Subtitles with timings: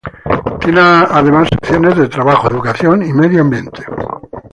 [0.59, 3.85] Tiene además secciones de Trabajo, Educación y Medio Ambiente.